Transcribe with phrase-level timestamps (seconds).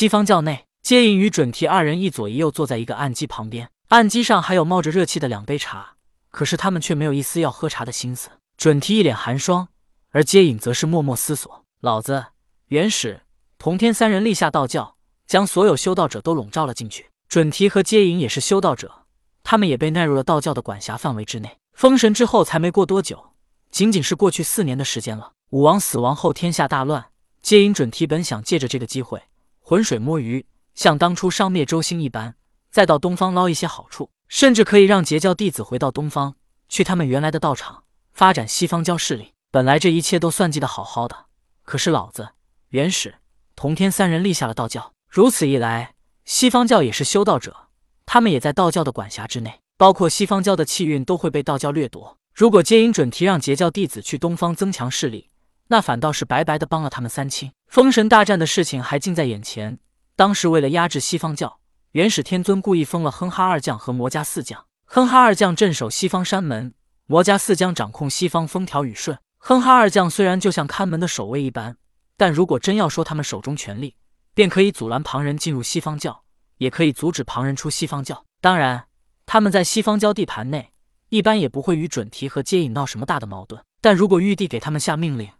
[0.00, 5.96] 西方教内，接引与准提二人一左一右坐在一个案几旁边，案几上还有冒着热气的两杯茶，
[6.30, 8.30] 可是他们却没有一丝要喝茶的心思。
[8.56, 9.68] 准提一脸寒霜，
[10.08, 12.28] 而接引则是默默思索：老子、
[12.68, 13.20] 元始、
[13.58, 17.10] 同天三人立下道教，将所有修道者都笼罩了进去。
[17.28, 19.02] 准提和接引也是修道者，
[19.42, 21.58] 他们也被纳入了道教的管辖范围之内。
[21.74, 23.34] 封神之后才没过多久，
[23.70, 25.32] 仅仅是过去四年的时间了。
[25.50, 27.10] 武王死亡后，天下大乱，
[27.42, 29.24] 接引准提本想借着这个机会。
[29.70, 30.44] 浑水摸鱼，
[30.74, 32.34] 像当初商灭周兴一般，
[32.72, 36.34] 再到东方捞一些好处，甚至可以让截教弟子回到东方，
[36.68, 39.32] 去他们原来的道场发展西方教势力。
[39.52, 41.26] 本来这一切都算计的好好的，
[41.62, 42.30] 可是老子、
[42.70, 43.14] 元始、
[43.54, 45.94] 同天三人立下了道教，如此一来，
[46.24, 47.68] 西方教也是修道者，
[48.04, 52.18] 他们也在道教的管辖之内，包括西方教的气运都会被道教掠夺。
[52.34, 55.29] 如果接引准提让截教弟子去东方增强势力，
[55.70, 57.52] 那反倒是白白的帮了他们三清。
[57.68, 59.78] 封神大战的事情还近在眼前。
[60.16, 61.60] 当时为了压制西方教，
[61.92, 64.66] 元始天尊故意封了哼哈二将和魔家四将。
[64.86, 66.74] 哼哈二将镇守西方山门，
[67.06, 69.16] 魔家四将掌控西方风调雨顺。
[69.38, 71.76] 哼哈二将虽然就像看门的守卫一般，
[72.16, 73.94] 但如果真要说他们手中权力，
[74.34, 76.24] 便可以阻拦旁人进入西方教，
[76.56, 78.24] 也可以阻止旁人出西方教。
[78.40, 78.86] 当然，
[79.24, 80.72] 他们在西方教地盘内，
[81.10, 83.62] 一般也不会与准提和接引闹什么大的矛盾。
[83.80, 85.30] 但如果玉帝给他们下命令，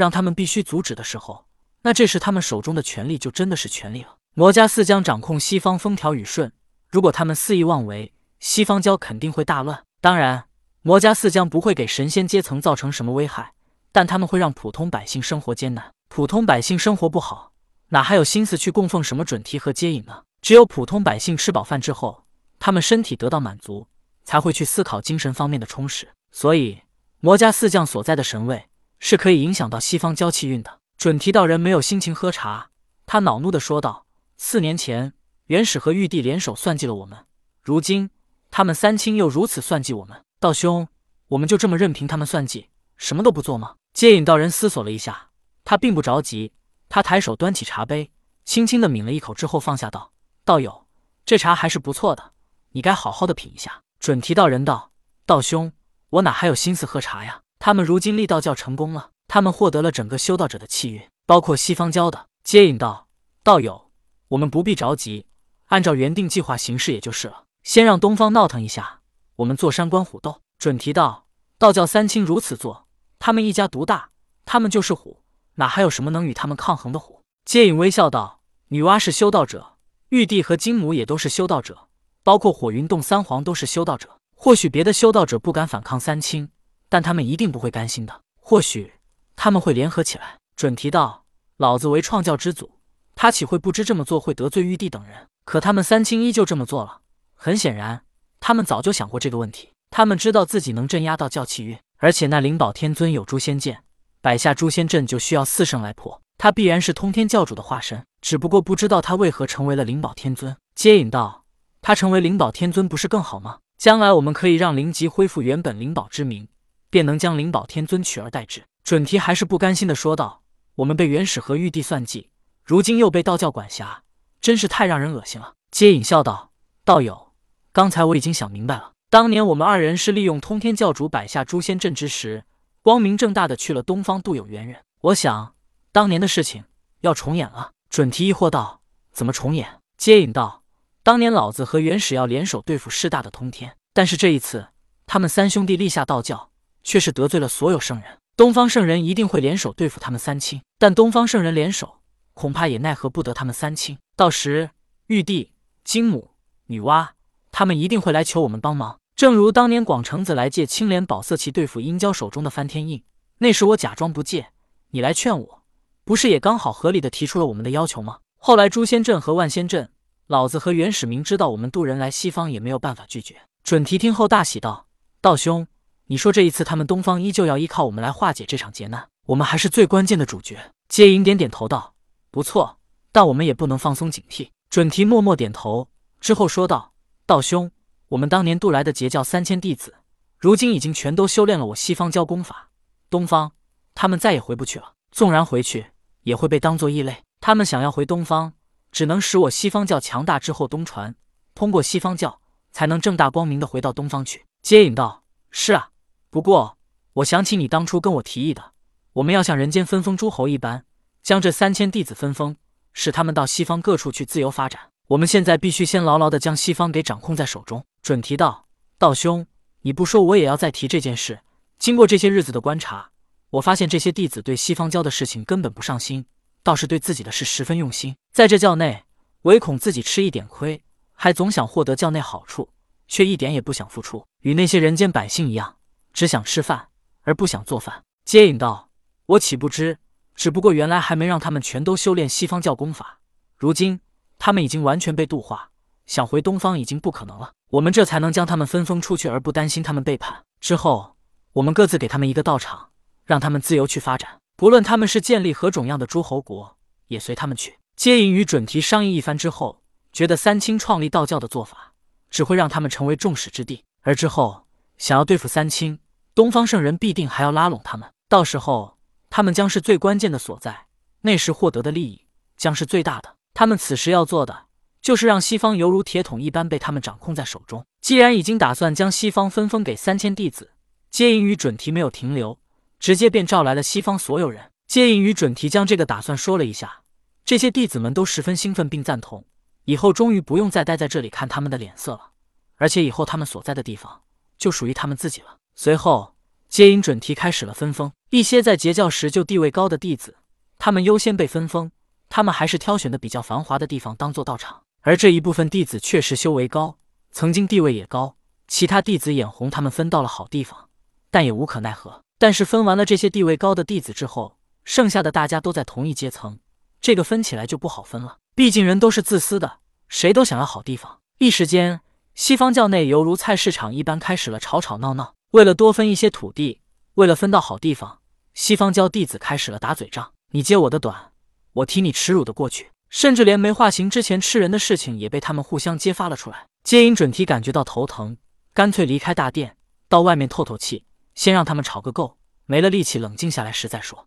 [0.00, 1.44] 让他们必须阻止的时候，
[1.82, 4.16] 那这时他们手中的权力就真的是权力了。
[4.32, 6.50] 魔家四将掌控西方风调雨顺，
[6.88, 9.84] 如果他们肆意妄为，西方教肯定会大乱。
[10.00, 10.44] 当然，
[10.80, 13.52] 魔家四将不会给神仙阶层造成什么危害，
[13.92, 15.92] 但他们会让普通百姓生活艰难。
[16.08, 17.52] 普通百姓生活不好，
[17.90, 20.22] 哪还有心思去供奉什么准提和接引呢？
[20.40, 22.24] 只有普通百姓吃饱饭之后，
[22.58, 23.86] 他们身体得到满足，
[24.24, 26.08] 才会去思考精神方面的充实。
[26.32, 26.78] 所以，
[27.20, 28.69] 魔家四将所在的神位
[29.00, 30.78] 是可以影响到西方交气运的。
[30.96, 32.70] 准提道人没有心情喝茶，
[33.06, 34.06] 他恼怒的说道
[34.36, 35.14] ：“四年前，
[35.46, 37.26] 元始和玉帝联手算计了我们，
[37.62, 38.10] 如今
[38.50, 40.86] 他们三清又如此算计我们，道兄，
[41.28, 45.30] 我们就这么任凭他们算计，什么都不做吗？”接引道人思索了一下，
[45.64, 46.52] 他并不着急，
[46.88, 48.12] 他抬手端起茶杯，
[48.44, 50.12] 轻轻的抿了一口之后放下道
[50.44, 50.86] ：“道友，
[51.24, 52.32] 这茶还是不错的，
[52.70, 54.92] 你该好好的品一下。”准提道人道
[55.26, 55.72] ：“道兄，
[56.10, 57.40] 我哪还有心思喝茶呀？
[57.60, 62.26] 他们如今立道教成功了。”他们获得了整个修道者的气运，包括西方教的。
[62.42, 63.06] 接引道
[63.44, 63.92] ：“道友，
[64.26, 65.24] 我们不必着急，
[65.66, 67.44] 按照原定计划行事也就是了。
[67.62, 69.02] 先让东方闹腾一下，
[69.36, 71.26] 我们坐山观虎斗。”准提道
[71.58, 72.88] ：“道教三清如此做，
[73.20, 74.10] 他们一家独大，
[74.44, 75.22] 他们就是虎，
[75.54, 79.74] 哪还有什么能与他们抗衡的虎？”接引微笑道：“女娲是修道者，
[80.08, 81.86] 玉帝和金母也都是修道者，
[82.24, 84.16] 包括火云洞三皇都是修道者。
[84.34, 86.50] 或许别的修道者不敢反抗三清，
[86.90, 88.20] 但他们一定不会甘心的。
[88.38, 88.92] 或许……”
[89.34, 90.36] 他们会联合起来。
[90.54, 91.24] 准提道
[91.56, 92.72] ：“老子为创教之祖，
[93.14, 95.28] 他岂会不知这么做会得罪玉帝等人？
[95.46, 97.00] 可他们三清依旧这么做了。
[97.34, 98.02] 很显然，
[98.38, 99.70] 他们早就想过这个问题。
[99.88, 103.82] 他们知道自己能镇压到教气运，而且那灵宝天尊有诛仙剑，
[104.20, 106.20] 摆下诛仙阵就需要四圣来破。
[106.36, 111.44] 他必然是通天教主的化身，只不过不知道他为何成为了灵宝天尊。”接引道
[111.80, 113.58] ：“他成为灵宝天尊不是更好吗？
[113.78, 116.46] 将来我们可以让灵吉恢复原本灵宝之名，
[116.90, 120.42] 便能将灵宝天尊取而代之。”准提还是不甘心的说道
[120.76, 122.28] ：“我们被元始和玉帝算计，
[122.64, 124.02] 如今又被道教管辖，
[124.40, 126.50] 真是太让人恶心了。”接引笑道
[126.84, 127.32] ：“道友，
[127.72, 128.92] 刚才我已经想明白了。
[129.08, 132.44] 当年我们二人是利用通天教主摆下诛仙阵之时，
[132.82, 134.82] 光明正大的去了东方度有缘人。
[135.02, 135.54] 我想，
[135.92, 136.64] 当年的事情
[137.00, 138.82] 要重演了。”准提疑惑道
[139.12, 140.62] ：“怎么重演？”接引道
[141.02, 144.68] ：“当年老子和元始要联手对付势大的通天，但是这一次，
[145.06, 146.49] 他们三兄弟立下道教，
[146.82, 151.98] 却是得罪了所有圣人。”东方圣人一定会联手对付他们三清，但东方圣人联手
[152.32, 153.98] 恐怕也奈何不得他们三清。
[154.16, 154.70] 到时
[155.08, 155.52] 玉帝、
[155.84, 156.30] 金母、
[156.66, 157.08] 女娲
[157.52, 163.02] 他们一定会来求我们帮忙，正如当年广成子来借青莲宝色器对付殷郊手中的翻天印，
[163.38, 164.46] 那时我假装不借，
[164.92, 165.62] 你来劝我，
[166.04, 168.20] 不是也刚好合理的提出了我们的要求吗？
[168.38, 169.90] 后来诛仙阵和万仙阵，
[170.26, 173.36] 老子和元始明知道我们渡人来西方也没有办法拒绝。
[173.62, 174.86] 准提听后大喜道
[175.20, 175.66] ：“道兄。”
[176.10, 180.72] 你说这一次他们东方依旧要依靠我们来化解这场劫难，我们还是最关键的主角。
[180.88, 181.94] 接引点点头道
[182.32, 182.80] ：“不错，
[183.12, 186.94] 但我们也不能放松警惕。”准提默默点头之后说道
[187.26, 187.70] ：“道兄，
[188.08, 189.94] 我们当年渡来的截教三千弟子，
[190.36, 192.70] 如今已经全都修炼了我西方教功法。
[193.08, 193.52] 东方，
[193.94, 194.94] 他们再也回不去了。
[195.12, 195.92] 纵然回去，
[196.24, 197.22] 也会被当作异类。
[197.40, 198.54] 他们想要回东方，
[198.90, 201.14] 只能使我西方教强大之后东传，
[201.54, 202.40] 通过西方教
[202.72, 205.22] 才能正大光明的回到东方去。”接引道
[205.52, 205.89] ：“是啊。”
[206.30, 206.78] 不过，
[207.14, 208.72] 我想起你当初跟我提议的，
[209.14, 210.84] 我们要像人间分封诸侯一般，
[211.24, 212.54] 将这三千弟子分封，
[212.92, 214.90] 使他们到西方各处去自由发展。
[215.08, 217.84] 我们现在必须先牢牢的将西方给掌控在手中。
[218.00, 219.44] 准提道：“道兄，
[219.82, 221.40] 你不说，我也要再提这件事。
[221.80, 223.10] 经过这些日子的观察，
[223.50, 226.24] 我发现这些弟子对西方教的事情根本不上心，
[226.62, 228.14] 倒是对自己的事十分用心。
[228.32, 229.02] 在这教内，
[229.42, 230.80] 唯恐自己吃一点亏，
[231.12, 232.68] 还总想获得教内好处，
[233.08, 235.74] 却一点也不想付出，与那些人间百姓一样，
[236.12, 236.88] 只想吃饭
[237.22, 238.90] 而不想做饭。”接引道
[239.26, 239.98] ：“我岂不知？
[240.34, 243.20] 只不过原来还没让他们全都修炼西方教功法，
[243.56, 244.00] 如今
[244.38, 245.70] 他们已经完全被度化，
[246.06, 247.52] 想回东方已经不可能了。
[247.72, 250.44] 我们这才能将他们分封出去，而不担心他们背叛。
[250.60, 251.16] 之后，
[251.52, 252.90] 我们各自给他们一个道场，
[253.24, 254.38] 让他们自由去发展。
[254.56, 256.76] 不论他们是建立何种样的诸侯国，
[257.08, 261.92] 也随他们去。”接引与准提商议一番之后，觉得三清创立道教的做法
[262.30, 264.66] 只会让他们成为众矢之的，而之后
[265.00, 265.98] 想要对付三清，
[266.34, 268.12] 东方圣人必定还要拉拢他们。
[268.28, 268.98] 到时候，
[269.30, 270.88] 他们将是最关键的所在，
[271.22, 272.26] 那时获得的利益
[272.58, 273.36] 将是最大的。
[273.54, 274.66] 他们此时要做的，
[275.00, 277.86] 就是让西方犹如铁桶一般被他们掌控在手中。
[278.02, 280.72] 既然已经打算将西方分封给三千弟子，
[281.10, 282.58] 接引与准提没有停留，
[282.98, 284.70] 直接便召来了西方所有人。
[284.86, 287.04] 接引与准提将这个打算说了一下，
[287.46, 289.46] 这些弟子们都十分兴奋并赞同。
[289.86, 292.32] 以后终于不用再待在这里看他们的脸色了，
[292.76, 294.20] 而且以后他们所在的地方
[294.60, 295.56] 就属于他们自己了。
[295.74, 296.36] 随后。
[296.68, 300.36] 接引准提开始了分封，一些在截教时就地位高的弟子，
[300.78, 301.90] 他们优先被分封。
[302.28, 306.96] 他们还是挑选的比较繁华的地方当做道场，而这一部分弟子确实修为高，
[307.32, 308.36] 曾经地位也高。
[308.68, 310.88] 其他弟子眼红他们分到了好地方，
[311.32, 312.22] 但也无可奈何。
[312.38, 316.60] 但是分完了这些地位高的弟子之后，剩下的大家都在同一阶层，
[317.00, 318.38] 这个分起来就不好分了。
[318.54, 319.78] 毕竟人都是自私的，
[320.08, 321.18] 谁都想要好地方。
[321.38, 322.00] 一时间，
[322.40, 325.34] 西方教内犹如菜市场一般，开始了吵吵闹闹。
[325.50, 326.80] 为了多分一些土地，
[327.16, 328.20] 为了分到好地方，
[328.54, 330.32] 西方教弟子开始了打嘴仗。
[330.52, 331.32] 你揭我的短，
[331.74, 336.64] 我踢你耻辱的过去，甚至连梅化行之前吃人的事情也被他们互相揭发了出来。
[336.82, 338.38] 接引准提感觉到头疼，
[338.72, 339.76] 干脆离开大殿，
[340.08, 341.04] 到外面透透气，
[341.34, 344.26] 先让他们吵个够，没了力气冷静下来时再说。